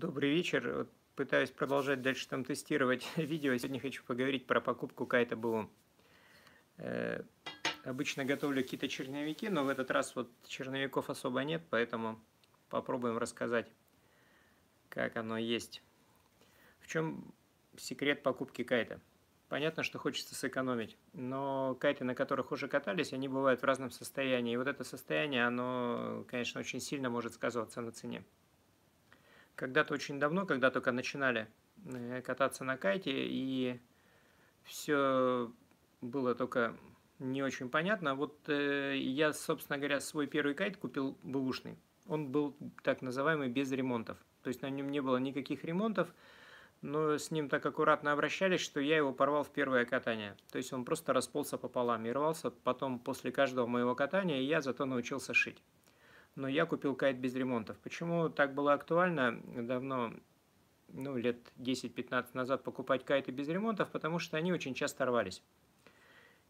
[0.00, 0.86] Добрый вечер.
[1.16, 3.56] Пытаюсь продолжать дальше там тестировать видео.
[3.56, 5.68] Сегодня хочу поговорить про покупку кайта БУ.
[6.76, 7.24] Э,
[7.82, 12.20] обычно готовлю какие-то черновики, но в этот раз вот черновиков особо нет, поэтому
[12.68, 13.72] попробуем рассказать,
[14.88, 15.82] как оно есть.
[16.78, 17.34] В чем
[17.76, 19.00] секрет покупки кайта?
[19.48, 24.54] Понятно, что хочется сэкономить, но кайты, на которых уже катались, они бывают в разном состоянии.
[24.54, 28.22] И вот это состояние, оно, конечно, очень сильно может сказываться на цене.
[29.58, 31.48] Когда-то очень давно, когда только начинали
[31.84, 33.80] э, кататься на кайте, и
[34.62, 35.50] все
[36.00, 36.76] было только
[37.18, 38.14] не очень понятно.
[38.14, 41.76] Вот э, я, собственно говоря, свой первый кайт купил бэушный.
[42.06, 44.16] Он был так называемый без ремонтов.
[44.44, 46.14] То есть на нем не было никаких ремонтов,
[46.80, 50.36] но с ним так аккуратно обращались, что я его порвал в первое катание.
[50.52, 54.60] То есть он просто расползся пополам и рвался потом после каждого моего катания, и я
[54.60, 55.60] зато научился шить.
[56.38, 57.76] Но я купил кайт без ремонтов.
[57.80, 60.14] Почему так было актуально давно,
[60.86, 63.90] ну, лет 10-15 назад покупать кайты без ремонтов?
[63.90, 65.42] Потому что они очень часто рвались.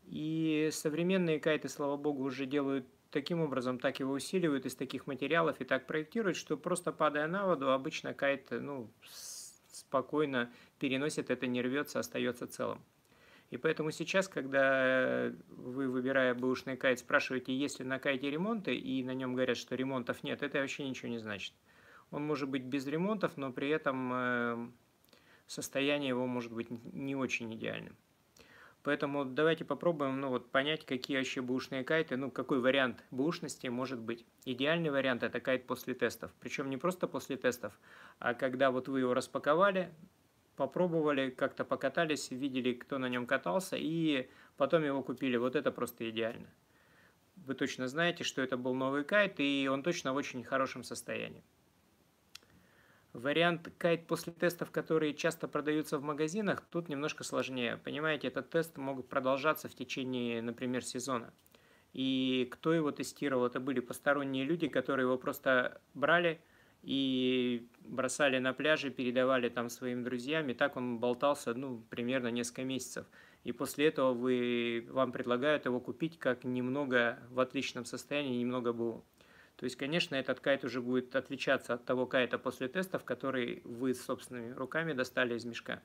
[0.04, 5.58] И современные кайты, слава богу, уже делают таким образом, так его усиливают из таких материалов
[5.58, 8.90] и так проектируют, что просто падая на воду, обычно кайт, ну,
[9.72, 12.82] спокойно переносит это, не рвется, остается целым.
[13.50, 19.02] И поэтому сейчас, когда вы, выбирая бэушный кайт, спрашиваете, есть ли на кайте ремонты, и
[19.02, 21.54] на нем говорят, что ремонтов нет, это вообще ничего не значит.
[22.10, 24.68] Он может быть без ремонтов, но при этом э,
[25.46, 27.96] состояние его может быть не очень идеальным.
[28.82, 33.98] Поэтому давайте попробуем ну, вот, понять, какие вообще бэушные кайты, ну, какой вариант бэушности может
[33.98, 34.24] быть.
[34.44, 36.30] Идеальный вариант– это кайт после тестов.
[36.40, 37.78] Причем не просто после тестов,
[38.18, 39.92] а когда вот вы его распаковали,
[40.58, 45.36] попробовали, как-то покатались, видели, кто на нем катался, и потом его купили.
[45.36, 46.48] Вот это просто идеально.
[47.36, 51.44] Вы точно знаете, что это был новый кайт, и он точно в очень хорошем состоянии.
[53.12, 57.78] Вариант кайт после тестов, которые часто продаются в магазинах, тут немножко сложнее.
[57.82, 61.32] Понимаете, этот тест могут продолжаться в течение, например, сезона.
[61.92, 66.40] И кто его тестировал, это были посторонние люди, которые его просто брали
[66.82, 72.64] и бросали на пляже, передавали там своим друзьям, и так он болтался, ну, примерно несколько
[72.64, 73.06] месяцев.
[73.44, 79.04] И после этого вы, вам предлагают его купить как немного в отличном состоянии, немного БУ.
[79.56, 83.94] То есть, конечно, этот кайт уже будет отличаться от того кайта после тестов, который вы
[83.94, 85.82] собственными руками достали из мешка.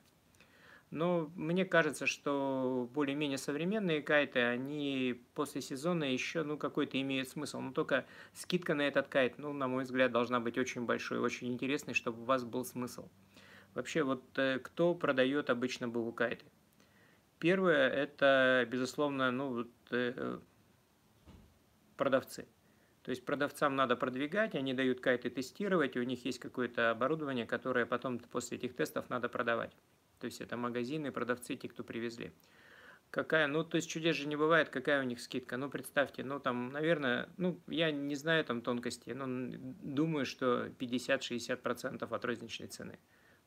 [0.94, 7.58] Но мне кажется, что более-менее современные кайты, они после сезона еще ну, какой-то имеют смысл.
[7.58, 11.52] Но только скидка на этот кайт, ну, на мой взгляд, должна быть очень большой, очень
[11.52, 13.08] интересной, чтобы у вас был смысл.
[13.74, 16.46] Вообще, вот э, кто продает обычно БУ кайты?
[17.40, 20.38] Первое, это, безусловно, ну, вот, э,
[21.96, 22.46] продавцы.
[23.02, 27.46] То есть продавцам надо продвигать, они дают кайты тестировать, и у них есть какое-то оборудование,
[27.46, 29.76] которое потом после этих тестов надо продавать.
[30.24, 32.32] То есть это магазины, продавцы, те, кто привезли.
[33.10, 35.58] Какая, ну, то есть чудес же не бывает, какая у них скидка.
[35.58, 39.26] Ну, представьте, ну, там, наверное, ну, я не знаю там тонкости, но
[39.82, 42.98] думаю, что 50-60% от розничной цены.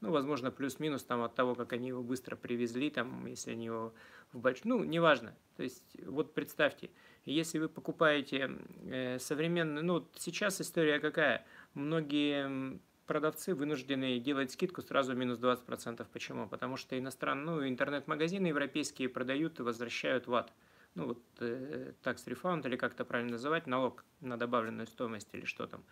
[0.01, 3.95] Ну, возможно, плюс-минус там от того, как они его быстро привезли, там, если они его
[4.31, 4.69] в большой...
[4.69, 5.35] Ну, неважно.
[5.55, 6.91] То есть, вот представьте,
[7.25, 8.51] если вы покупаете
[8.85, 9.81] э, современный...
[9.81, 11.43] Ну, сейчас история какая?
[11.73, 16.05] Многие продавцы вынуждены делать скидку сразу минус 20%.
[16.13, 16.47] Почему?
[16.47, 20.53] Потому что иностранные, ну, интернет-магазины европейские продают и возвращают ват.
[20.95, 25.45] Ну, вот э, tax refund, или как это правильно называть, налог на добавленную стоимость или
[25.45, 25.83] что там.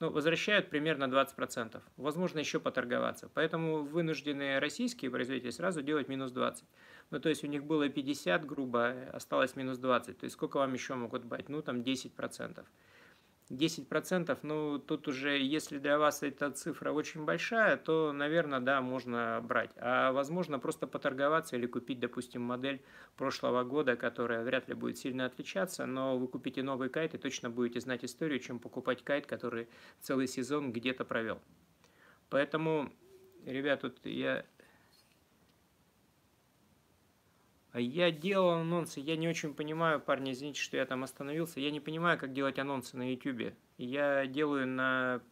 [0.00, 1.80] Ну, возвращают примерно 20%.
[1.96, 3.28] Возможно, еще поторговаться.
[3.34, 6.62] Поэтому вынуждены российские производители сразу делать минус 20%.
[7.10, 10.18] Ну, то есть у них было 50, грубо, осталось минус 20.
[10.18, 11.48] То есть сколько вам еще могут быть?
[11.48, 12.64] Ну, там 10%.
[13.52, 19.40] 10%, ну, тут уже, если для вас эта цифра очень большая, то, наверное, да, можно
[19.42, 19.70] брать.
[19.76, 22.82] А, возможно, просто поторговаться или купить, допустим, модель
[23.16, 27.50] прошлого года, которая вряд ли будет сильно отличаться, но вы купите новый кайт и точно
[27.50, 29.68] будете знать историю, чем покупать кайт, который
[30.00, 31.38] целый сезон где-то провел.
[32.30, 32.90] Поэтому,
[33.44, 34.44] ребят, тут я А
[37.80, 41.80] я делал анонсы, я не очень понимаю, парни, извините, что я там остановился, я не
[41.80, 43.54] понимаю, как делать анонсы на YouTube.
[43.78, 45.22] Я делаю на,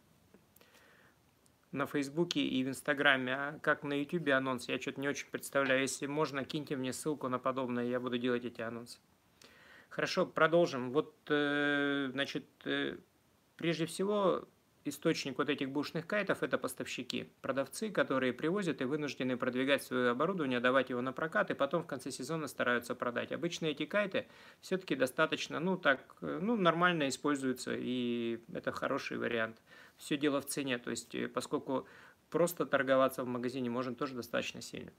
[1.71, 5.81] на Фейсбуке и в Инстаграме, а как на YouTube анонс, я что-то не очень представляю.
[5.81, 8.99] Если можно, киньте мне ссылку на подобное, я буду делать эти анонсы.
[9.89, 10.91] Хорошо, продолжим.
[10.91, 12.97] Вот, э, значит, э,
[13.57, 14.47] прежде всего,
[14.85, 20.59] источник вот этих бушных кайтов– это поставщики, продавцы, которые привозят и вынуждены продвигать свое оборудование,
[20.59, 23.31] давать его на прокат, и потом в конце сезона стараются продать.
[23.31, 24.27] Обычно эти кайты
[24.61, 29.61] все-таки достаточно, ну так, ну нормально используются, и это хороший вариант.
[29.97, 31.87] Все дело в цене, то есть э, поскольку
[32.29, 34.91] просто торговаться в магазине можно тоже достаточно сильно.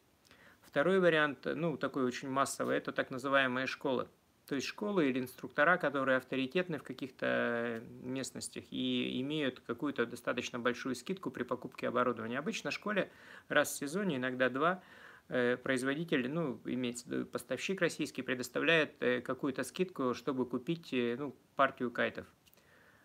[0.60, 4.08] Второй вариант, ну, такой очень массовый, это так называемые школы.
[4.46, 10.96] То есть школы или инструктора, которые авторитетны в каких-то местностях и имеют какую-то достаточно большую
[10.96, 12.38] скидку при покупке оборудования.
[12.38, 13.10] Обычно в школе
[13.48, 14.82] раз в сезоне, иногда два,
[15.28, 21.16] э, производитель, ну, имеется в виду поставщик российский, предоставляет э, какую-то скидку, чтобы купить э,
[21.16, 22.26] ну, партию кайтов.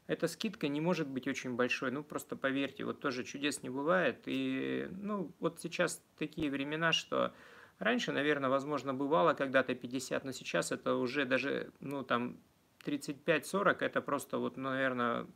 [0.07, 4.23] Эта скидка не может быть очень большой, ну просто поверьте, вот тоже чудес не бывает.
[4.25, 7.33] И ну вот сейчас такие времена, что
[7.79, 12.37] Раньше, наверное, возможно, бывало когда-то 50, но сейчас это уже даже, ну, там,
[12.85, 15.27] 35-40, это просто, вот, наверное,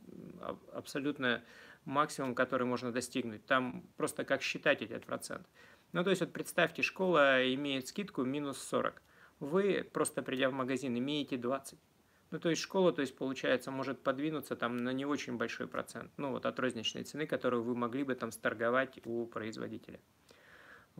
[0.72, 1.42] абсолютно
[1.84, 3.44] максимум, который можно достигнуть.
[3.46, 5.46] Там просто как считать этот процент.
[5.92, 9.02] Ну, то есть, вот представьте, школа имеет скидку минус 40.
[9.40, 11.78] Вы, просто придя в магазин, имеете 20.
[12.30, 16.10] Ну, то есть, школа, то есть, получается, может подвинуться там на не очень большой процент.
[16.16, 20.00] Ну, вот от розничной цены, которую вы могли бы там сторговать у производителя.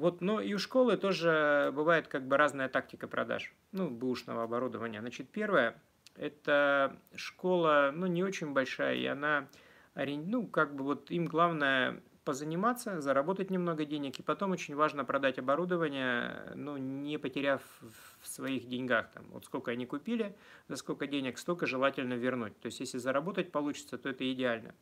[0.02, 4.98] Вот, но и у школы тоже бывает как бы разная тактика продаж, ну, бэушного оборудования.
[4.98, 5.80] Значит, первое,
[6.16, 9.46] это школа, ну, не очень большая, и она,
[9.94, 15.38] ну, как бы вот им главное позаниматься, заработать немного денег, и потом очень важно продать
[15.38, 20.34] оборудование, ну, не потеряв в своих деньгах, там, вот сколько они купили,
[20.66, 22.58] за сколько денег, столько желательно вернуть.
[22.58, 24.74] То есть, если заработать получится, то это идеально.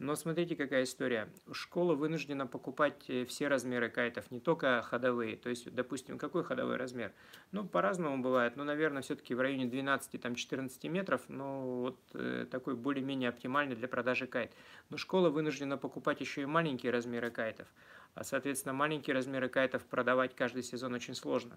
[0.00, 1.28] Но смотрите, какая история.
[1.52, 5.36] Школа вынуждена покупать э, все размеры кайтов, не только ходовые.
[5.36, 7.12] То есть, допустим, какой ходовой размер?
[7.52, 8.56] Ну, по-разному бывает.
[8.56, 14.26] Но, наверное, все-таки в районе 12-14 метров, ну, вот э, такой более-менее оптимальный для продажи
[14.26, 14.52] кайт.
[14.90, 17.68] Но школа вынуждена покупать еще и маленькие размеры кайтов.
[18.16, 21.56] А, соответственно, маленькие размеры кайтов продавать каждый сезон очень сложно.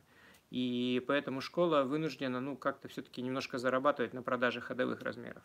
[0.52, 5.42] И поэтому школа вынуждена, ну, как-то все-таки немножко зарабатывать на продаже ходовых размеров.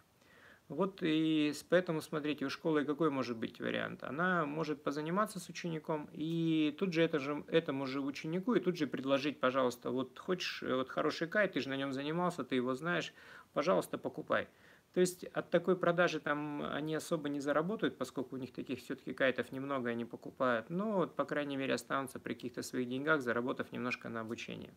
[0.73, 4.03] Вот и поэтому, смотрите, у школы какой может быть вариант?
[4.05, 8.79] Она может позаниматься с учеником и тут же, это же этому же ученику и тут
[8.79, 12.75] же предложить, пожалуйста, вот хочешь вот хороший кайт, ты же на нем занимался, ты его
[12.75, 13.13] знаешь,
[13.53, 14.49] пожалуйста, покупай.
[14.95, 19.13] То есть от такой продажи там они особо не заработают, поскольку у них таких все-таки
[19.13, 20.71] кайтов немного они покупают.
[20.71, 24.75] Но вот, по крайней мере, останутся при каких-то своих деньгах, заработав немножко на обучение.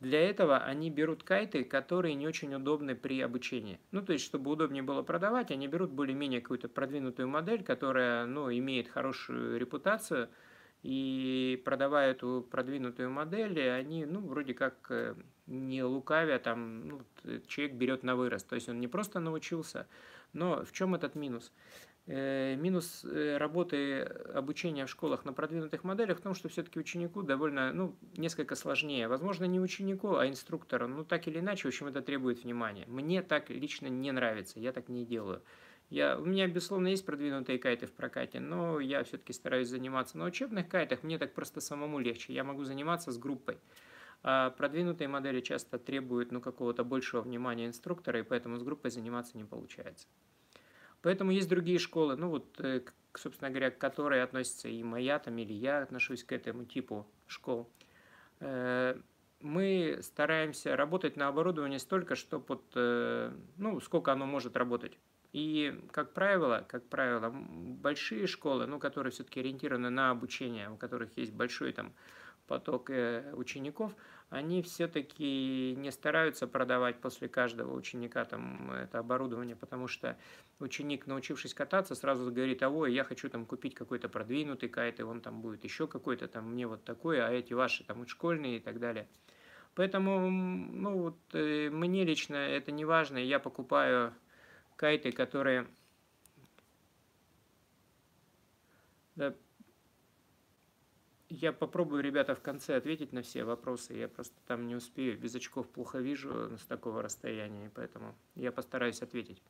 [0.00, 3.80] Для этого они берут кайты, которые не очень удобны при обучении.
[3.92, 8.52] Ну, то есть, чтобы удобнее было продавать, они берут более-менее какую-то продвинутую модель, которая, ну,
[8.52, 10.28] имеет хорошую репутацию,
[10.82, 15.14] и продавая эту продвинутую модель, они, ну, вроде как э,
[15.46, 17.00] не лукавя, там, ну,
[17.46, 18.46] человек берет на вырост.
[18.48, 19.88] То есть, он не просто научился,
[20.34, 21.52] но в чем этот минус?
[22.08, 27.22] Э, минус э, работы обучения в школах на продвинутых моделях в том, что все-таки ученику
[27.22, 29.08] довольно, ну, несколько сложнее.
[29.08, 30.86] Возможно, не ученику, а инструктору.
[30.86, 32.84] Ну, так или иначе, в общем, это требует внимания.
[32.86, 35.42] Мне так лично не нравится, я так не делаю.
[35.90, 40.26] Я, у меня, безусловно, есть продвинутые кайты в прокате, но я все-таки стараюсь заниматься на
[40.26, 41.02] учебных кайтах.
[41.02, 42.32] Мне так просто самому легче.
[42.32, 43.58] Я могу заниматься с группой.
[44.22, 49.36] А продвинутые модели часто требуют ну, какого-то большего внимания инструктора, и поэтому с группой заниматься
[49.36, 50.06] не получается.
[51.06, 52.80] Поэтому есть другие школы, ну вот, э,
[53.14, 57.70] собственно говоря, к которой относится и моя там, или я отношусь к этому типу школ.
[58.40, 58.98] Э,
[59.40, 64.98] мы стараемся работать на оборудовании столько, чтобы вот, э, ну, сколько оно может работать.
[65.32, 71.16] И, как правило, как правило, большие школы, ну, которые все-таки ориентированы на обучение, у которых
[71.16, 71.92] есть большой там
[72.48, 72.90] поток
[73.34, 73.94] учеников,
[74.28, 80.18] они все-таки не стараются продавать после каждого ученика там это оборудование, потому что
[80.58, 85.04] ученик, научившись кататься, сразу говорит, а ой, я хочу там купить какой-то продвинутый кайт, и
[85.04, 88.60] он там будет еще какой-то там, мне вот такой, а эти ваши там школьные и
[88.60, 89.08] так далее.
[89.74, 94.12] Поэтому, ну вот, э, мне лично это не важно, я покупаю
[94.74, 95.68] кайты, которые...
[99.14, 99.34] Да,
[101.36, 103.92] я попробую, ребята, в конце ответить на все вопросы.
[103.92, 109.02] Я просто там не успею, без очков плохо вижу с такого расстояния, поэтому я постараюсь
[109.02, 109.42] ответить.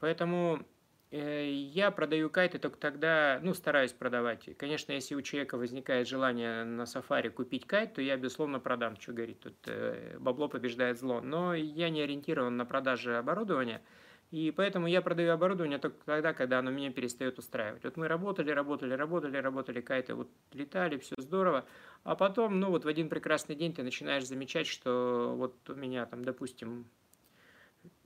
[0.00, 0.66] Поэтому
[1.12, 4.56] э, я продаю кайты только тогда, ну, стараюсь продавать.
[4.58, 9.12] Конечно, если у человека возникает желание на сафари купить кайт, то я, безусловно, продам, что
[9.12, 11.20] говорит, тут э, бабло побеждает зло.
[11.20, 13.82] Но я не ориентирован на продажи оборудования–
[14.30, 17.84] и поэтому я продаю оборудование только тогда, когда оно меня перестает устраивать.
[17.84, 21.66] Вот мы работали, работали, работали, работали, кайты вот летали, все здорово.
[22.02, 26.06] А потом, ну вот в один прекрасный день ты начинаешь замечать, что вот у меня
[26.06, 26.86] там, допустим,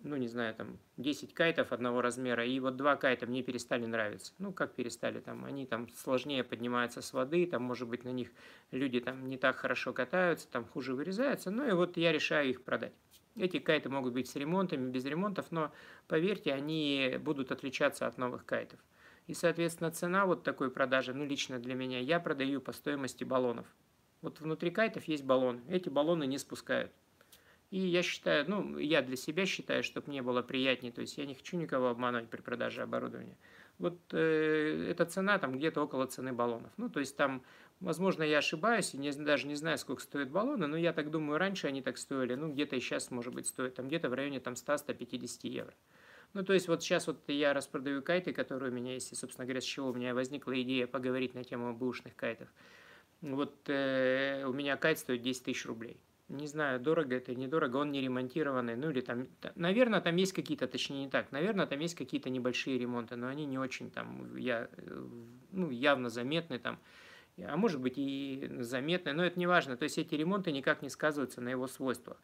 [0.02, 4.32] ну не знаю, там 10 кайтов одного размера, и вот два кайта мне перестали нравиться.
[4.38, 8.30] Ну как перестали, там они там сложнее поднимаются с воды, там может быть на них
[8.70, 12.62] люди там не так хорошо катаются, там хуже вырезаются, ну и вот я решаю их
[12.62, 12.92] продать.
[13.36, 15.72] Эти кайты могут быть с ремонтами, без ремонтов, но
[16.08, 18.80] поверьте, они будут отличаться от новых кайтов.
[19.28, 23.66] И, соответственно, цена вот такой продажи, ну, лично для меня, я продаю по стоимости баллонов.
[24.22, 25.60] Вот внутри кайтов есть баллоны.
[25.68, 26.90] Эти баллоны не спускают.
[27.70, 31.26] И я считаю, ну, я для себя считаю, чтобы мне было приятнее, то есть я
[31.26, 33.36] не хочу никого обманывать при продаже оборудования.
[33.78, 36.72] Вот э, эта цена там где-то около цены баллонов.
[36.78, 37.44] Ну, то есть там,
[37.80, 41.38] возможно, я ошибаюсь, и не, даже не знаю, сколько стоят баллоны, но я так думаю,
[41.38, 44.40] раньше они так стоили, ну, где-то и сейчас, может быть, стоят там где-то в районе
[44.40, 45.74] там 100-150 евро.
[46.32, 49.44] Ну, то есть вот сейчас вот я распродаю кайты, которые у меня есть, и, собственно
[49.44, 52.48] говоря, с чего у меня возникла идея поговорить на тему бэушных кайтов.
[53.20, 56.00] Вот э, у меня кайт стоит 10 тысяч рублей.
[56.28, 60.34] Не знаю, дорого это или недорого, он не ремонтированный, ну или там, наверное, там есть
[60.34, 64.36] какие-то, точнее не так, наверное, там есть какие-то небольшие ремонты, но они не очень там,
[64.36, 64.68] я,
[65.52, 66.78] ну, явно заметны там,
[67.46, 69.76] а может быть и заметны, но это не важно.
[69.76, 72.20] То есть эти ремонты никак не сказываются на его свойствах.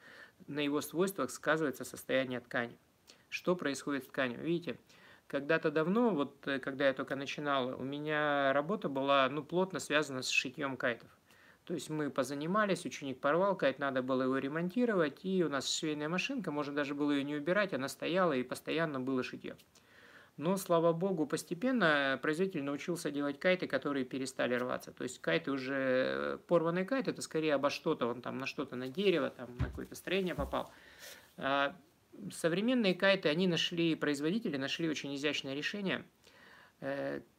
[0.46, 2.76] На его свойствах сказывается состояние ткани.
[3.28, 4.42] Что происходит с тканью?
[4.42, 4.78] Видите,
[5.26, 10.22] когда-то давно, вот э, когда я только начинал, у меня работа была ну, плотно связана
[10.22, 11.08] с шитьем кайтов.
[11.64, 16.10] То есть мы позанимались, ученик порвал кайт, надо было его ремонтировать, и у нас швейная
[16.10, 19.56] машинка, можно даже было ее не убирать, она стояла и постоянно было шитье.
[20.36, 24.90] Но, слава богу, постепенно производитель научился делать кайты, которые перестали рваться.
[24.90, 28.74] То есть кайты уже, э, порванный кайт, это скорее обо что-то, он там на что-то,
[28.74, 30.72] на дерево, там на какое-то строение попал.
[31.36, 31.76] А
[32.32, 36.04] современные кайты, они нашли, производители нашли очень изящное решение.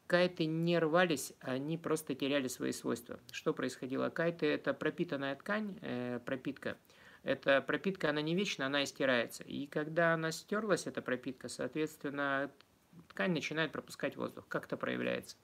[0.08, 3.20] Кайты не рвались, они просто теряли свои свойства.
[3.32, 4.10] Что происходило?
[4.10, 6.78] Кайты– это пропитанная ткань, э, пропитка.
[7.24, 9.44] Эта пропитка, она не вечна, она истирается.
[9.44, 12.52] И когда она стерлась, эта пропитка, соответственно,
[13.10, 14.46] ткань начинает пропускать воздух.
[14.48, 15.38] Как это проявляется?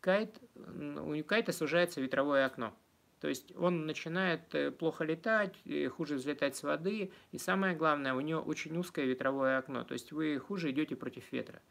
[0.00, 2.76] Кайт, у кайта сужается ветровое окно.
[3.20, 8.12] То есть он начинает э, плохо летать, э, хуже взлетать с воды, и самое главное,
[8.12, 11.62] у него очень узкое ветровое окно, то есть вы хуже идете против ветра.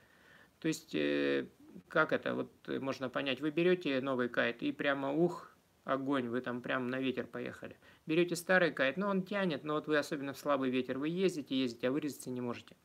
[0.59, 1.45] То есть, э,
[1.87, 5.51] как это вот можно понять, вы берете новый кайт и прямо ух,
[5.83, 7.77] огонь, вы там прямо на ветер поехали.
[8.05, 11.59] Берете старый кайт, но он тянет, но вот вы особенно в слабый ветер, вы ездите,
[11.59, 12.75] ездите, а вырезаться не можете.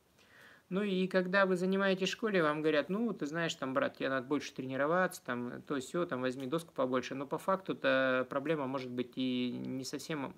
[0.69, 4.27] Ну и когда вы занимаетесь школе, вам говорят, ну, ты знаешь, там, брат, тебе надо
[4.27, 7.15] больше тренироваться, там, то все, там, возьми доску побольше.
[7.15, 10.35] Но по факту-то проблема может быть и не совсем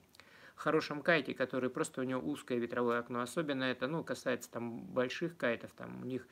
[0.56, 3.22] хорошем кайте, который просто у него узкое ветровое окно.
[3.22, 6.26] Особенно это, ну, касается там больших кайтов, там у них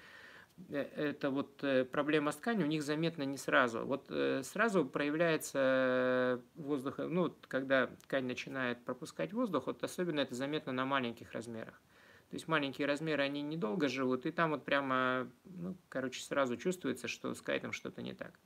[0.69, 3.85] э, это вот э, проблема с тканью у них заметна не сразу.
[3.85, 10.71] Вот э, сразу проявляется воздух, ну, когда ткань начинает пропускать воздух, вот особенно это заметно
[10.71, 11.81] на маленьких размерах.
[12.29, 17.07] То есть маленькие размеры, они недолго живут, и там вот прямо, ну, короче, сразу чувствуется,
[17.07, 18.39] что с кайтом что-то не так.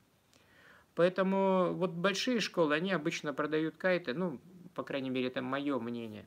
[0.94, 4.40] Поэтому вот большие школы, они обычно продают кайты, ну,
[4.74, 6.26] по крайней мере, это мое мнение,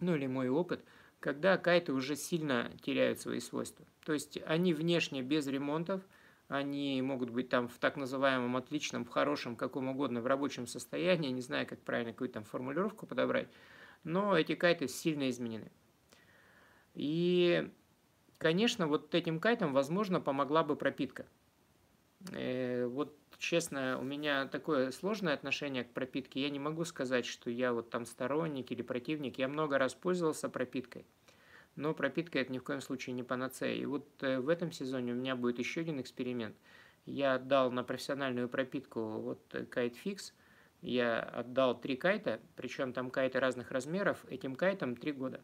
[0.00, 0.84] ну или мой опыт,
[1.24, 3.86] когда кайты уже сильно теряют свои свойства.
[4.04, 6.02] То есть они внешне без ремонтов,
[6.48, 11.30] они могут быть там в так называемом отличном, в хорошем, каком угодно, в рабочем состоянии,
[11.30, 13.48] не знаю, как правильно какую-то там формулировку подобрать,
[14.02, 15.72] но эти кайты сильно изменены.
[16.92, 17.70] И,
[18.36, 21.24] конечно, вот этим кайтам, возможно, помогла бы пропитка.
[22.32, 26.42] Э, вот честно, у меня такое сложное отношение к пропитке.
[26.42, 29.38] Я не могу сказать, что я вот там сторонник или противник.
[29.38, 31.04] Я много раз пользовался пропиткой.
[31.76, 33.74] Но пропитка это ни в коем случае не панацея.
[33.74, 36.56] И вот э, в этом сезоне у меня будет еще один эксперимент.
[37.06, 40.32] Я отдал на профессиональную пропитку вот э, кайт фикс.
[40.80, 44.24] Я отдал три кайта, причем там кайты разных размеров.
[44.28, 45.42] Этим кайтам три года.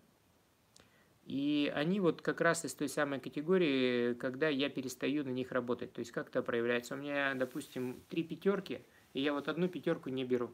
[1.30, 5.92] И они вот как раз из той самой категории, когда я перестаю на них работать.
[5.92, 6.94] То есть как это проявляется?
[6.94, 8.80] У меня, допустим, три пятерки,
[9.12, 10.50] и я вот одну пятерку не беру.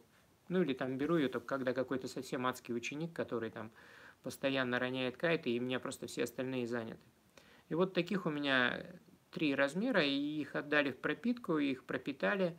[0.50, 3.70] Ну или там беру ее только когда какой-то совсем адский ученик, который там
[4.22, 7.00] постоянно роняет кайты, и у меня просто все остальные заняты.
[7.70, 8.84] И вот таких у меня
[9.30, 12.54] три размера, и их отдали в пропитку, их пропитали.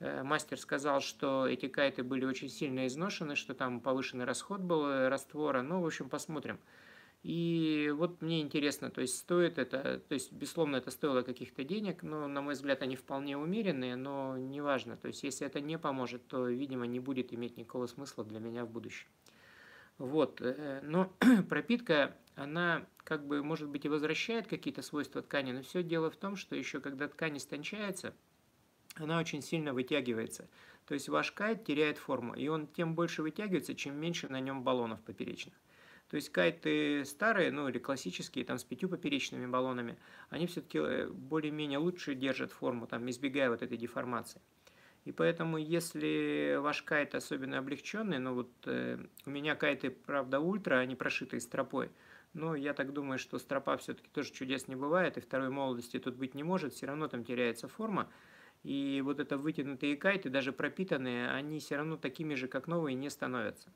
[0.00, 4.86] Э, мастер сказал, что эти кайты были очень сильно изношены, что там повышенный расход был
[4.86, 5.60] э, раствора.
[5.60, 6.58] Ну, в общем, посмотрим.
[7.24, 12.02] И вот мне интересно, то есть стоит это, то есть безусловно это стоило каких-то денег,
[12.04, 16.26] но на мой взгляд они вполне умеренные, но неважно, то есть если это не поможет,
[16.28, 19.08] то, видимо, не будет иметь никакого смысла для меня в будущем.
[19.98, 21.12] Вот, э, но
[21.48, 26.16] пропитка, она как бы, может быть, и возвращает какие-то свойства ткани, но все дело в
[26.16, 28.14] том, что еще когда ткань истончается,
[28.94, 30.48] она очень сильно вытягивается.
[30.86, 34.62] То есть ваш кайт теряет форму, и он тем больше вытягивается, чем меньше на нем
[34.62, 35.54] баллонов поперечных.
[36.08, 39.98] То есть кайты старые, ну или классические, там с пятью поперечными баллонами,
[40.30, 44.40] они все-таки э, более-менее лучше держат форму, там избегая вот этой деформации.
[45.04, 50.76] И поэтому, если ваш кайт особенно облегченный, ну вот э, у меня кайты, правда, ультра,
[50.76, 51.90] они прошитые стропой,
[52.32, 56.16] Но я так думаю, что стропа все-таки тоже чудес не бывает, и второй молодости тут
[56.16, 58.10] быть не может, все равно там теряется форма.
[58.64, 63.10] И вот это вытянутые кайты, даже пропитанные, они все равно такими же, как новые, не
[63.10, 63.70] становятся.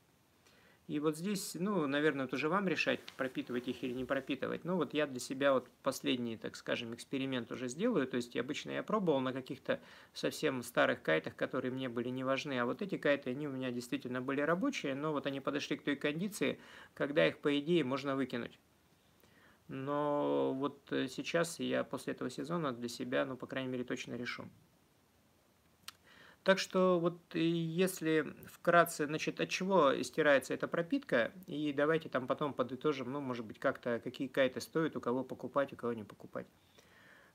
[0.87, 4.65] И вот здесь, ну, наверное, это уже вам решать, пропитывать их или не пропитывать.
[4.65, 8.05] Ну, вот я для себя вот последний, так скажем, эксперимент уже сделаю.
[8.05, 9.79] То есть, обычно я пробовал на каких-то
[10.13, 12.59] совсем старых кайтах, которые мне были не важны.
[12.59, 15.83] А вот эти кайты, они у меня действительно были рабочие, но вот они подошли к
[15.83, 16.59] той кондиции,
[16.93, 18.59] когда их, по идее, можно выкинуть.
[19.69, 24.15] Но вот э, сейчас я после этого сезона для себя, ну, по крайней мере, точно
[24.15, 24.49] решу.
[26.43, 32.53] Так что вот если вкратце, значит, от чего стирается эта пропитка, и давайте там потом
[32.53, 36.45] подытожим, ну, может быть, как-то, какие кайты стоят, у кого покупать, у кого не покупать.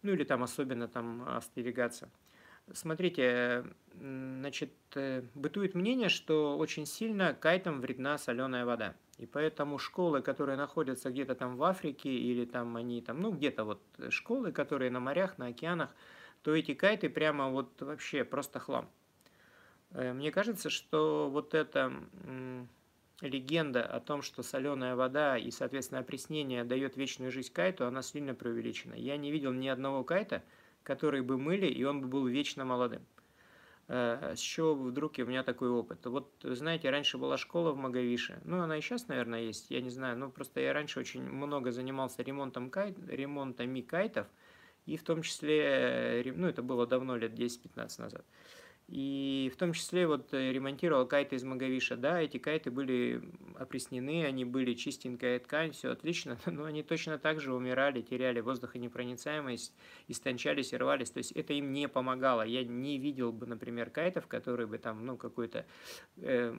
[0.02, 2.10] Ну, или там особенно там остерегаться.
[2.74, 8.94] Смотрите, значит, э, бытует мнение, что очень сильно кайтам вредна соленая вода.
[9.16, 13.64] И поэтому школы, которые находятся где-то там в Африке, или там они там, ну, где-то
[13.64, 15.94] вот школы, которые на морях, на океанах,
[16.42, 18.90] то эти кайты прямо вот вообще просто хлам.
[19.92, 21.92] Э, мне кажется, что вот эта
[23.20, 28.34] легенда о том, что соленая вода и, соответственно, опреснение дает вечную жизнь кайту, она сильно
[28.34, 28.94] преувеличена.
[28.94, 30.44] Я не видел ни одного кайта,
[30.82, 33.02] который бы мыли, и он бы был вечно молодым.
[33.88, 36.04] Э, с чего вдруг у меня такой опыт?
[36.06, 39.90] Вот, знаете, раньше была школа в Магавише, ну, она и сейчас, наверное, есть, я не
[39.90, 44.26] знаю, ну, просто я раньше очень много занимался ремонтом кайт, ремонтами кайтов,
[44.84, 48.26] и в том числе, э, ну, это было давно, лет 10-15 назад,
[48.88, 51.94] и в том числе вот э, ремонтировал кайты из Магавиша.
[51.96, 53.22] Да, эти кайты были
[53.58, 59.74] опреснены, они были чистенькая ткань, все отлично, но они точно так же умирали, теряли воздухонепроницаемость,
[60.08, 61.10] истончались и рвались.
[61.10, 62.42] То есть это им не помогало.
[62.42, 65.66] Я не видел бы, например, кайтов, которые бы там, ну, какой-то...
[66.16, 66.56] Э,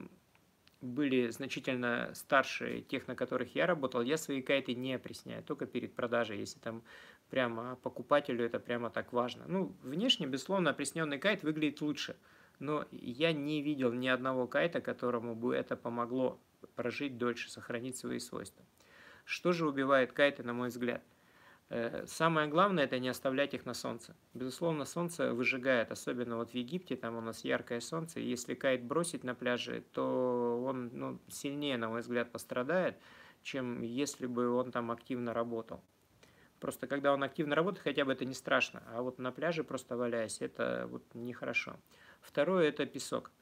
[0.80, 5.94] были значительно старше тех, на которых я работал, я свои кайты не опресняю, только перед
[5.94, 6.82] продажей, если там
[7.30, 9.44] прямо покупателю это прямо так важно.
[9.46, 12.16] Ну, внешне, безусловно, опресненный кайт выглядит лучше,
[12.58, 16.38] но я не видел ни одного кайта, которому бы это помогло
[16.74, 18.64] прожить дольше, сохранить свои свойства.
[19.24, 21.02] Что же убивает кайты, на мой взгляд?
[21.70, 24.16] Э, самое главное– это не оставлять их на солнце.
[24.34, 29.22] Безусловно, солнце выжигает, особенно вот в Египте, там у нас яркое солнце, если кайт бросить
[29.22, 32.96] на пляже, то он ну, сильнее, на мой взгляд, пострадает,
[33.42, 35.80] чем если бы он там активно работал.
[36.60, 38.82] Просто когда он активно работает, хотя бы это не страшно.
[38.92, 41.76] А вот на пляже просто валяясь, это вот нехорошо.
[42.20, 43.32] Второе– это песок.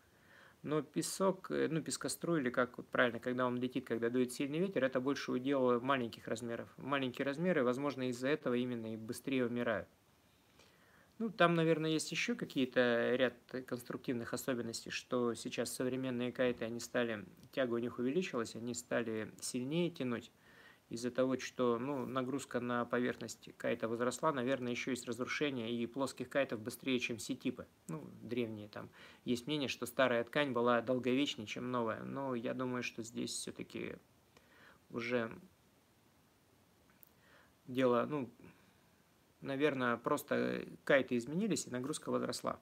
[0.63, 4.61] Но песок, э, ну, пескоструй, или как вот правильно, когда он летит, когда дует сильный
[4.61, 6.69] ветер, это больше удел маленьких размеров.
[6.79, 9.89] Маленькие размеры, возможно, из-за этого именно и быстрее умирают.
[11.19, 13.35] Ну, там, наверное, есть еще какие-то ряд
[13.67, 19.91] конструктивных особенностей, что сейчас современные кайты, они стали, тяга у них увеличилась, они стали сильнее
[19.91, 20.31] тянуть
[20.91, 26.31] из-за того, что ну, нагрузка на поверхность кайта возросла, наверное, еще есть разрушение и плоских
[26.31, 27.67] кайтов быстрее, чем сетипы.
[27.89, 28.89] Ну, древние там.
[29.25, 32.03] Есть мнение, что старая ткань была долговечнее, чем новая.
[32.03, 33.97] Но я думаю, что здесь все-таки
[34.91, 35.31] уже
[37.67, 38.31] дело, ну,
[39.43, 42.59] наверное, просто кайты изменились и нагрузка возросла.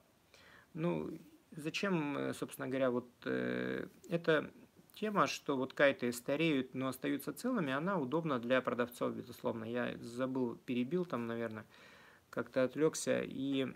[0.73, 1.17] Ну,
[1.51, 4.51] зачем, собственно говоря, вот э, это
[4.99, 9.63] тема, что вот кайты стареют, но остаются целыми, она удобна для продавцов, безусловно.
[9.65, 11.65] Я забыл, перебил там, наверное,
[12.29, 13.21] как-то отвлекся.
[13.23, 13.67] И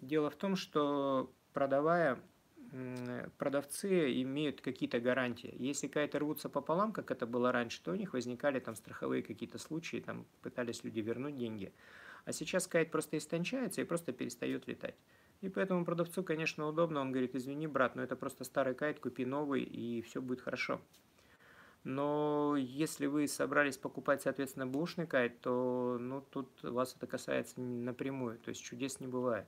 [0.00, 2.20] дело в том, что продавая,
[3.38, 5.54] продавцы имеют какие-то гарантии.
[5.58, 9.58] Если кайты рвутся пополам, как это было раньше, то у них возникали там страховые какие-то
[9.58, 11.72] случаи, там пытались люди вернуть деньги.
[12.24, 14.94] А сейчас кайт просто истончается и просто перестает летать.
[15.42, 17.00] И поэтому продавцу, конечно, удобно.
[17.00, 20.80] Он говорит, извини, брат, но это просто старый кайт, купи новый, и все будет хорошо.
[21.84, 28.38] Но если вы собрались покупать, соответственно, бушный кайт, то ну, тут вас это касается напрямую,
[28.38, 29.46] то есть чудес не бывает.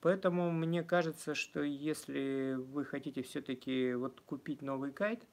[0.00, 5.26] Поэтому мне кажется, что если вы хотите все-таки вот купить новый кайт,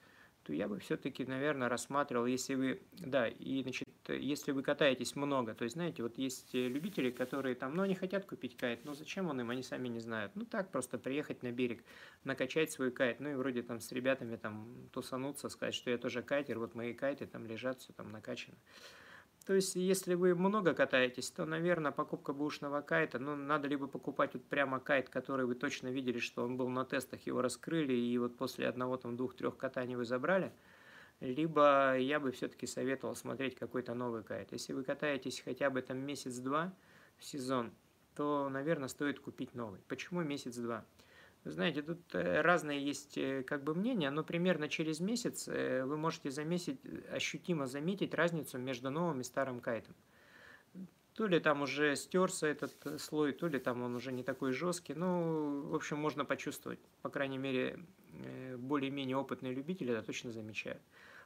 [0.43, 5.53] то я бы все-таки, наверное, рассматривал, если вы, да, и, значит, если вы катаетесь много,
[5.53, 9.27] то есть, знаете, вот есть любители, которые там, ну, они хотят купить кайт, но зачем
[9.29, 10.31] он им, они сами не знают.
[10.35, 11.83] Ну, так, просто приехать на берег,
[12.23, 16.23] накачать свой кайт, ну, и вроде там с ребятами там тусануться, сказать, что я тоже
[16.23, 18.57] кайтер, вот мои кайты там лежат, все там накачано.
[19.45, 24.35] То есть, если вы много катаетесь, то, наверное, покупка бушного кайта, ну, надо либо покупать
[24.35, 28.17] вот прямо кайт, который вы точно видели, что он был на тестах, его раскрыли, и
[28.19, 30.53] вот после одного, там, двух-трех катаний вы забрали,
[31.21, 34.51] либо я бы все-таки советовал смотреть какой-то новый кайт.
[34.51, 36.71] Если вы катаетесь хотя бы там месяц-два
[37.17, 37.71] в сезон,
[38.15, 39.79] то, наверное, стоит купить новый.
[39.87, 40.85] Почему месяц-два?
[41.43, 45.97] Знаете, тут э, разные есть э, как бы мнения, но примерно через месяц э, вы
[45.97, 46.79] можете заметить,
[47.11, 49.95] ощутимо заметить разницу между новым и старым кайтом.
[51.15, 54.93] То ли там уже стерся этот слой, то ли там он уже не такой жесткий.
[54.93, 56.79] Ну, в общем, можно почувствовать.
[57.01, 57.79] По крайней мере,
[58.57, 60.81] более-менее опытные любители это точно замечают.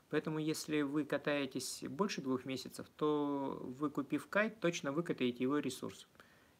[0.10, 6.08] Поэтому, если вы катаетесь больше двух месяцев, то вы, купив кайт, точно выкатаете его ресурс.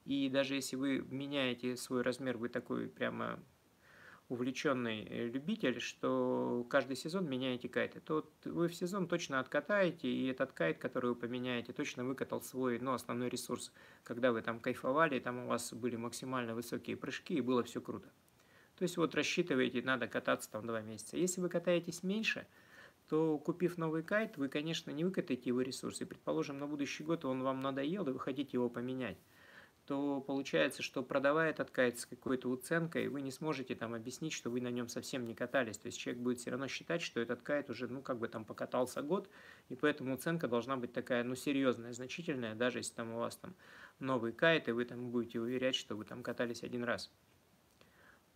[0.06, 3.40] И даже если вы меняете свой размер, вы такой прямо
[4.30, 10.28] увлеченный э, любитель, что каждый сезон меняете кайты, то вы в сезон точно откатаете, и
[10.28, 13.72] этот кайт, который вы поменяете, точно выкатал свой ну, основной ресурс,
[14.04, 18.10] когда вы там кайфовали, там у вас были максимально высокие прыжки, и было все круто.
[18.78, 21.18] То есть вот рассчитываете, надо кататься там два месяца.
[21.18, 22.48] Если вы катаетесь меньше,
[23.08, 26.06] то купив новый кайт, вы, конечно, не выкатаете его ресурсы.
[26.06, 29.18] Предположим, на будущий год он вам надоел, и вы хотите его поменять
[29.86, 34.50] то получается, что продавая этот кайт с какой-то уценкой, вы не сможете там объяснить, что
[34.50, 35.78] вы на нем совсем не катались.
[35.78, 38.46] То есть человек будет все равно считать, что этот кайт уже, ну, как бы там
[38.46, 39.30] покатался год,
[39.70, 43.54] и поэтому уценка должна быть такая, ну, серьезная, значительная, даже если там у вас там
[44.00, 47.12] новый кайт, и вы там будете уверять, что вы там катались один раз.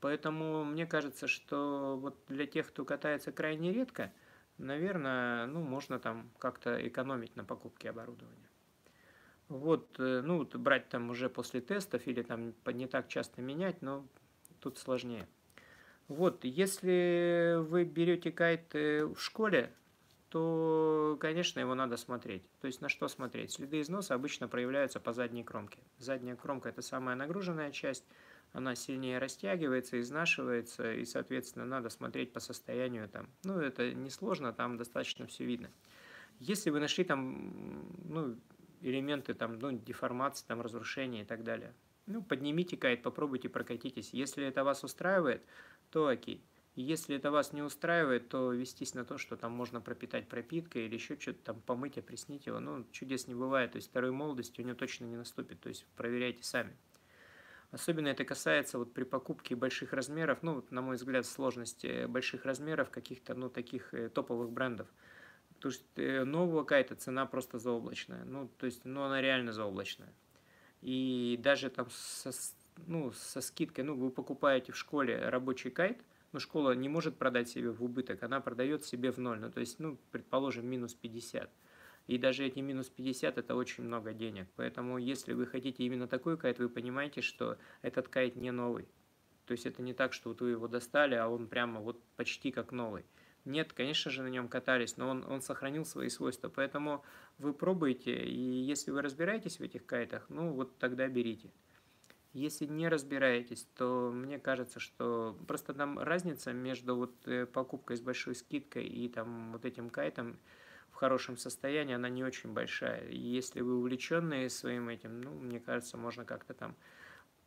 [0.02, 4.14] Поэтому мне кажется, что вот для тех, кто катается крайне редко,
[4.58, 8.49] наверное, ну, можно там как-то экономить на покупке оборудования.
[9.50, 14.06] Вот, э, ну, брать там уже после тестов или там не так часто менять, но
[14.60, 15.28] тут сложнее.
[16.08, 19.72] Вот, если вы берете кайт э, в школе,
[20.30, 22.44] то, конечно, его надо смотреть.
[22.62, 23.52] То есть на что смотреть?
[23.52, 25.80] Следы износа обычно проявляются по задней кромке.
[25.98, 28.06] Задняя кромка– это самая нагруженная часть,
[28.54, 33.28] она сильнее растягивается, изнашивается, и, соответственно, надо смотреть по состоянию там.
[33.44, 35.70] Ну, это несложно, там достаточно все видно.
[36.40, 38.36] Если вы нашли там, ну,
[38.82, 41.74] элементы там, ну, деформации, там, разрушения и так далее.
[42.06, 44.14] Ну, поднимите кайт, попробуйте прокатитесь.
[44.14, 45.44] Если это вас устраивает,
[45.92, 46.44] то окей.
[46.76, 50.96] Если это вас не устраивает, то вестись на то, что там можно пропитать пропиткой или
[50.96, 52.60] еще что-то там помыть, опреснить его.
[52.60, 53.74] Ну, чудес не бывает.
[53.74, 55.60] То есть второй молодости у него точно не наступит.
[55.60, 56.76] То есть проверяйте сами.
[57.72, 62.90] Особенно это касается вот при покупке больших размеров, ну, на мой взгляд, сложности больших размеров
[62.90, 64.88] каких-то, ну, таких э, топовых брендов.
[65.60, 68.24] Потому что э, нового кайта цена просто заоблачная.
[68.24, 70.14] Ну, то есть, ну, она реально заоблачная.
[70.82, 72.32] И даже там со,
[72.88, 76.00] ну, со скидкой, ну, вы покупаете в школе рабочий кайт,
[76.32, 79.40] но школа не может продать себе в убыток, она продает себе в ноль.
[79.40, 81.50] Ну, то есть, ну, предположим, минус 50.
[82.08, 84.48] И даже эти минус 50 это очень много денег.
[84.56, 88.88] Поэтому, если вы хотите именно такой кайт, вы понимаете, что этот кайт не новый.
[89.46, 92.52] То есть это не так, что вот вы его достали, а он прямо вот почти
[92.52, 93.04] как новый.
[93.46, 96.50] Нет, конечно же, на нем катались, но он, он сохранил свои свойства.
[96.50, 97.04] Поэтому
[97.38, 101.52] вы пробуете, и если вы разбираетесь в этих кайтах, ну вот тогда берите.
[102.34, 108.02] Если не разбираетесь, то мне кажется, что просто там разница между вот э, покупкой с
[108.02, 110.38] большой скидкой и там вот этим кайтом
[110.92, 113.08] в хорошем состоянии, она не очень большая.
[113.08, 116.76] И если вы увлеченные своим этим, ну, мне кажется, можно как-то там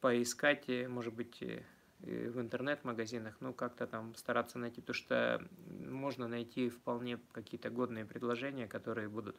[0.00, 1.62] поискать, может быть, э,
[2.02, 5.48] в интернет-магазинах, ну, как-то там стараться найти, потому что
[5.86, 9.36] можно найти вполне какие-то годные предложения, которые будут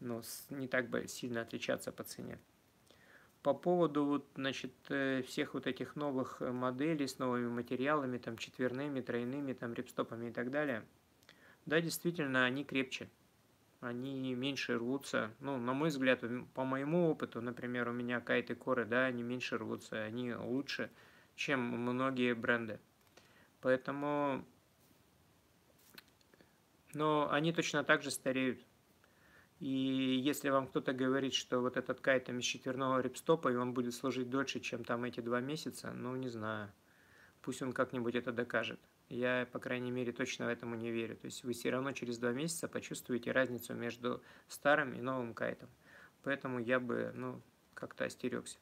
[0.00, 2.38] ну, не так бы сильно отличаться по цене.
[3.42, 9.00] По поводу вот, значит, э, всех вот этих новых моделей с новыми материалами, там, четверными,
[9.00, 10.82] тройными, там, репстопами и так далее,
[11.66, 13.08] да, действительно, они крепче,
[13.80, 15.30] они меньше рвутся.
[15.40, 16.22] Ну, на мой взгляд,
[16.54, 20.90] по моему опыту, например, у меня кайты коры, да, они меньше рвутся, они лучше,
[21.36, 22.78] чем многие бренды.
[23.60, 24.44] Поэтому,
[26.92, 28.64] но они точно так же стареют.
[29.60, 33.72] И если вам кто-то говорит, что вот этот кайт там из четверного репстопа, и он
[33.72, 36.70] будет служить дольше, чем там эти два месяца, ну, не знаю.
[37.40, 38.80] Пусть он как-нибудь это докажет.
[39.08, 41.16] Я, по крайней мере, точно в этому не верю.
[41.16, 45.68] То есть вы все равно через два месяца почувствуете разницу между старым и новым кайтом.
[46.22, 47.40] Поэтому я бы, ну,
[47.74, 48.58] как-то остерегся.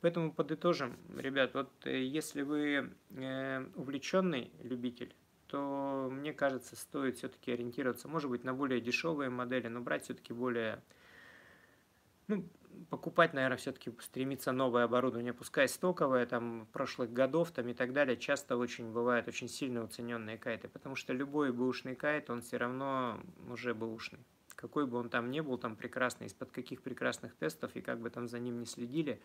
[0.00, 5.14] Поэтому подытожим, ребят, вот э, если вы э, увлеченный любитель,
[5.46, 10.32] то мне кажется, стоит все-таки ориентироваться, может быть, на более дешевые модели, но брать все-таки
[10.32, 10.82] более,
[12.28, 12.48] ну,
[12.88, 18.16] покупать, наверное, все-таки стремиться новое оборудование, пускай стоковое, там, прошлых годов, там, и так далее,
[18.16, 23.20] часто очень бывают очень сильно уцененные кайты, потому что любой бэушный кайт, он все равно
[23.50, 24.20] уже бэушный.
[24.54, 28.08] Какой бы он там ни был, там, прекрасный, из-под каких прекрасных тестов, и как бы
[28.08, 29.20] там за ним не следили,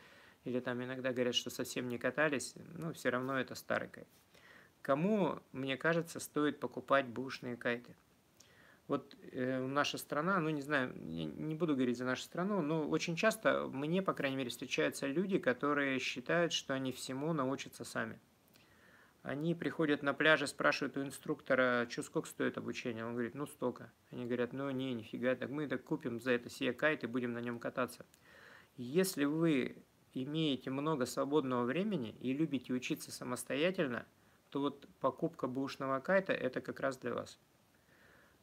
[0.45, 4.07] или там иногда говорят, что совсем не катались, ну, все равно это старый кайт.
[4.81, 7.95] Кому, мне кажется, стоит покупать бушные кайты?
[8.87, 12.87] Вот э, наша страна, ну не знаю, не, не буду говорить за нашу страну, но
[12.87, 18.19] очень часто мне, по крайней мере, встречаются люди, которые считают, что они всему научатся сами.
[19.23, 23.03] Они приходят на пляже, спрашивают у инструктора, что сколько стоит обучение.
[23.03, 23.91] Он говорит, ну столько.
[24.11, 27.33] Они говорят, ну не, нифига, так мы так купим за это себе кайт и будем
[27.33, 28.05] на нем кататься.
[28.77, 29.83] Если вы
[30.23, 34.05] имеете много свободного времени и любите учиться самостоятельно,
[34.49, 37.39] то вот покупка бушного кайта это как раз для вас.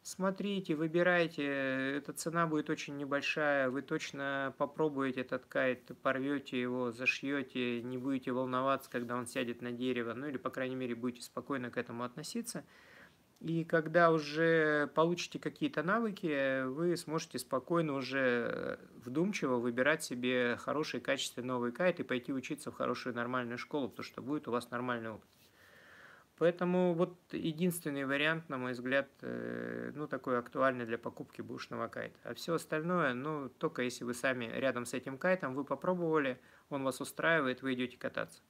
[0.05, 7.81] Смотрите, выбирайте, эта цена будет очень небольшая, вы точно попробуете этот кайт, порвете его, зашьете,
[7.83, 11.71] не будете волноваться, когда он сядет на дерево, ну или, по крайней мере, будете спокойно
[11.71, 12.65] к этому относиться.
[13.43, 21.49] И когда уже получите какие-то навыки, вы сможете спокойно уже вдумчиво выбирать себе хороший, качественный
[21.49, 25.11] новый кайт и пойти учиться в хорошую нормальную школу, потому что будет у вас нормальный
[25.11, 25.29] опыт.
[26.39, 32.17] Поэтому вот единственный вариант, на мой взгляд, э, ну, такой актуальный для покупки бушного кайта.
[32.23, 36.85] А все остальное, ну, только если вы сами рядом с этим кайтом, вы попробовали, он
[36.85, 38.41] вас устраивает, вы идете кататься.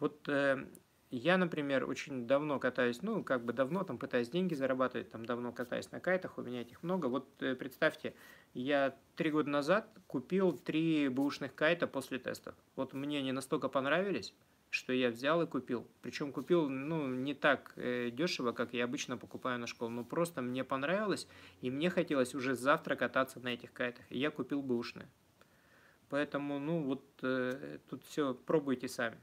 [0.00, 0.66] Вот э,
[1.10, 5.52] я, например, очень давно катаюсь, ну, как бы давно, там, пытаюсь деньги зарабатывать, там, давно
[5.52, 7.06] катаюсь на кайтах, у меня этих много.
[7.06, 8.14] Вот э, представьте,
[8.54, 12.54] я три года назад купил три бушных кайта после тестов.
[12.74, 14.34] Вот мне они настолько понравились,
[14.70, 15.86] что я взял и купил.
[16.02, 20.42] Причем купил, ну, не так э, дешево, как я обычно покупаю на школу, но просто
[20.42, 21.28] мне понравилось,
[21.60, 24.04] и мне хотелось уже завтра кататься на этих кайтах.
[24.10, 25.08] И я купил бэушные.
[26.08, 29.18] Поэтому, ну, вот э, тут все пробуйте сами.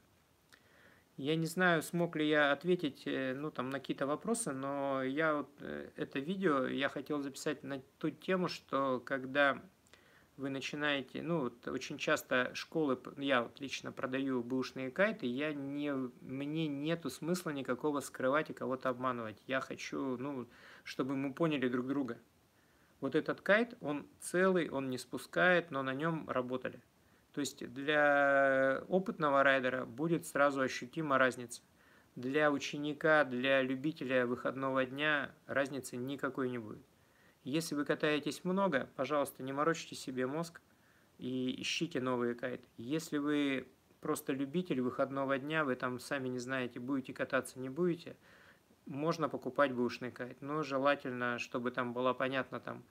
[1.18, 5.36] Я не знаю, смог ли я ответить, э, ну, там, на какие-то вопросы, но я
[5.36, 9.62] вот э, это видео я хотел записать на ту тему, что когда
[10.38, 15.94] вы начинаете, ну, вот очень часто школы, я вот лично продаю бэушные кайты, я не,
[16.22, 19.38] мне нету смысла никакого скрывать и кого-то обманывать.
[19.46, 20.48] Я хочу, ну,
[20.84, 22.18] чтобы мы поняли друг друга.
[23.02, 26.82] Вот этот кайт, он целый, он не спускает, но на нем работали.
[27.34, 31.62] То есть для опытного райдера будет сразу ощутима разница.
[32.16, 36.86] Для ученика, для любителя выходного дня разницы никакой не будет.
[37.44, 40.62] Если вы катаетесь много, пожалуйста, не морочите себе мозг
[41.18, 42.66] и ищите новые кайты.
[42.78, 43.68] Если вы
[44.00, 48.16] просто любитель выходного дня, вы там сами не знаете, будете кататься, не будете,
[48.86, 50.40] можно покупать бушный кайт.
[50.42, 52.84] Но желательно, чтобы там была понятна там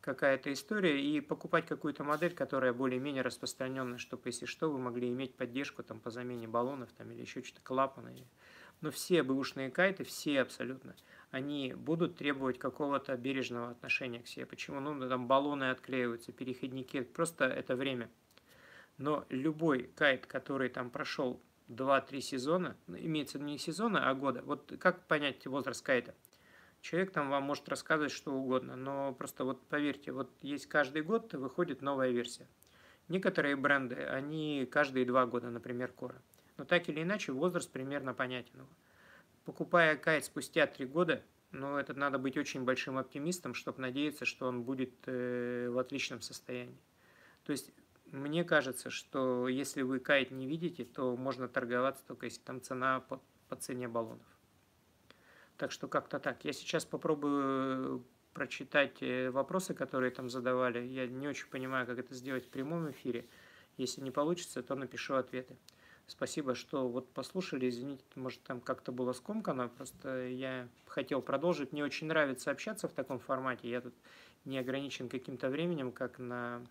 [0.00, 5.34] какая-то история и покупать какую-то модель, которая более-менее распространенная, чтобы, если что, вы могли иметь
[5.34, 8.12] поддержку там по замене баллонов там, или еще что-то клапана.
[8.80, 10.96] Но все бэушные кайты, все абсолютно,
[11.30, 14.46] они будут требовать какого-то бережного отношения к себе.
[14.46, 14.80] Почему?
[14.80, 18.10] Ну, там баллоны отклеиваются, переходники, просто это время.
[18.96, 24.72] Но любой кайт, который там прошел 2-3 сезона, ну, имеется не сезона, а года, вот
[24.80, 26.14] как понять возраст кайта?
[26.80, 31.32] Человек там вам может рассказывать что угодно, но просто вот поверьте, вот есть каждый год
[31.34, 32.46] выходит новая версия.
[33.08, 36.22] Некоторые бренды, они каждые два года, например, Кора.
[36.56, 38.66] Но так или иначе, возраст примерно понятен
[39.44, 44.46] покупая кайт спустя три года, ну, это надо быть очень большим оптимистом, чтобы надеяться, что
[44.46, 46.78] он будет э, в отличном состоянии.
[47.44, 47.72] То есть,
[48.06, 53.00] мне кажется, что если вы кайт не видите, то можно торговаться только если там цена
[53.00, 54.26] по, по цене баллонов.
[55.60, 56.42] Так что как-то так.
[56.46, 60.82] Я сейчас попробую прочитать э, вопросы, которые там задавали.
[60.82, 63.26] Я не очень понимаю, как это сделать в прямом эфире.
[63.76, 65.58] Если не получится, то напишу ответы.
[66.06, 67.68] Спасибо, что вот послушали.
[67.68, 69.68] Извините, может там как-то было скомкано.
[69.68, 71.72] Просто я хотел продолжить.
[71.72, 73.68] Мне очень нравится общаться в таком формате.
[73.68, 73.92] Я тут
[74.46, 76.62] не ограничен каким-то временем, как на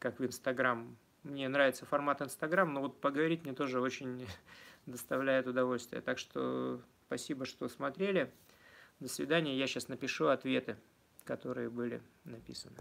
[0.00, 0.96] как в Инстаграм.
[1.22, 4.26] Мне нравится формат Инстаграм, но вот поговорить мне тоже очень
[4.86, 6.02] доставляет удовольствие.
[6.02, 8.32] Так что спасибо, что смотрели.
[9.00, 9.56] До свидания.
[9.56, 10.76] Я сейчас напишу ответы,
[11.24, 12.78] которые были написаны.